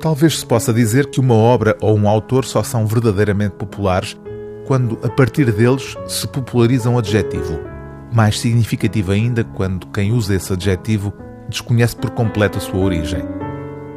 [0.00, 4.16] Talvez se possa dizer que uma obra ou um autor só são verdadeiramente populares
[4.66, 7.58] quando, a partir deles, se populariza um adjetivo.
[8.12, 11.12] Mais significativo ainda quando quem usa esse adjetivo
[11.48, 13.22] desconhece por completo a sua origem.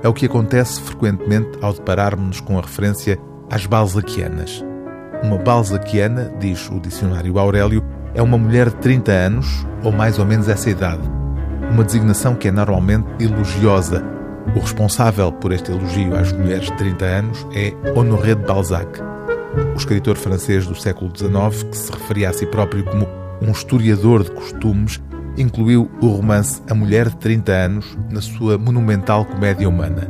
[0.02, 3.20] É o que acontece frequentemente ao depararmos-nos com a referência
[3.50, 4.64] às balzaquianas.
[5.24, 10.26] Uma balzaquiana, diz o dicionário Aurélio, é uma mulher de 30 anos, ou mais ou
[10.26, 11.02] menos essa idade.
[11.70, 14.19] Uma designação que é normalmente elogiosa.
[14.56, 19.00] O responsável por este elogio às mulheres de 30 anos é Honoré de Balzac,
[19.74, 23.08] o escritor francês do século XIX, que se referia a si próprio como
[23.42, 25.02] um historiador de costumes,
[25.38, 30.10] incluiu o romance A Mulher de 30 Anos na sua monumental comédia humana.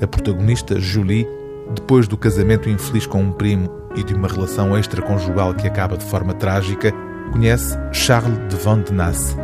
[0.00, 1.28] A protagonista, Julie,
[1.74, 6.04] depois do casamento infeliz com um primo e de uma relação extraconjugal que acaba de
[6.04, 6.92] forma trágica,
[7.30, 9.36] conhece Charles de Vandenesse.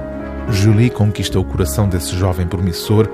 [0.50, 3.08] Julie conquista o coração desse jovem promissor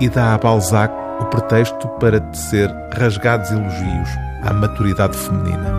[0.00, 4.08] e dá a Balzac o pretexto para tecer rasgados elogios
[4.42, 5.74] à maturidade feminina.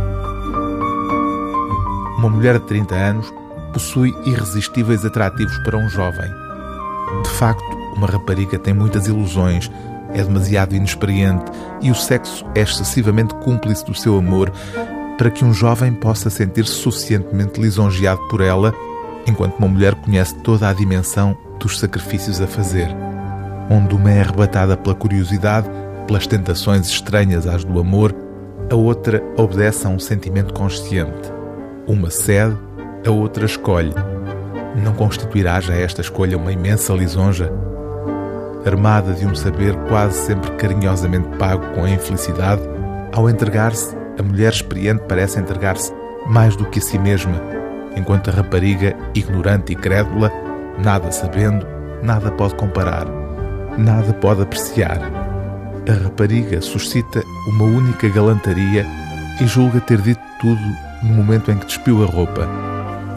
[2.18, 3.34] Uma mulher de 30 anos
[3.72, 6.30] possui irresistíveis atrativos para um jovem.
[7.24, 7.64] De facto,
[7.96, 9.70] uma rapariga tem muitas ilusões,
[10.14, 11.46] é demasiado inexperiente
[11.82, 14.52] e o sexo é excessivamente cúmplice do seu amor
[15.18, 18.74] para que um jovem possa sentir-se suficientemente lisonjeado por ela,
[19.26, 22.88] enquanto uma mulher conhece toda a dimensão dos sacrifícios a fazer.
[23.70, 25.70] Onde uma é arrebatada pela curiosidade,
[26.06, 28.16] pelas tentações estranhas às do amor,
[28.72, 31.32] a outra obedece a um sentimento consciente.
[31.86, 32.58] Uma cede,
[33.06, 33.94] a outra escolhe.
[34.84, 37.52] Não constituirá já esta escolha uma imensa lisonja?
[38.66, 42.62] Armada de um saber quase sempre carinhosamente pago com a infelicidade,
[43.14, 45.94] ao entregar-se, a mulher experiente parece entregar-se
[46.28, 47.42] mais do que a si mesma,
[47.96, 50.32] enquanto a rapariga, ignorante e crédula,
[50.84, 51.66] nada sabendo,
[52.04, 53.08] nada pode comparar,
[53.78, 55.00] nada pode apreciar.
[55.88, 58.86] A rapariga suscita uma única galantaria
[59.40, 60.62] e julga ter dito tudo
[61.04, 62.48] no momento em que despiu a roupa.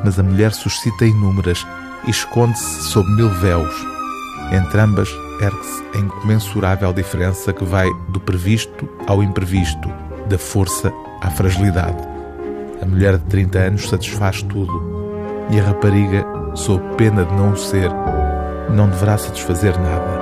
[0.04, 1.66] Mas a mulher suscita inúmeras
[2.06, 3.74] e esconde-se sob mil véus.
[4.52, 5.08] Entre ambas
[5.40, 9.90] ergue-se a incomensurável diferença que vai do previsto ao imprevisto,
[10.28, 12.08] da força à fragilidade.
[12.82, 15.00] A mulher de 30 anos satisfaz tudo
[15.50, 17.90] e a rapariga, sob pena de não o ser,
[18.70, 20.19] não deverá satisfazer nada.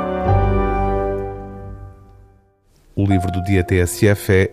[2.99, 4.51] O livro do dia TSF é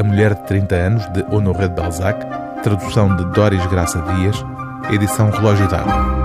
[0.00, 2.18] A Mulher de 30 anos, de Honoré de Balzac,
[2.60, 4.44] tradução de Doris Graça Dias,
[4.90, 6.17] edição Relógio d'Água.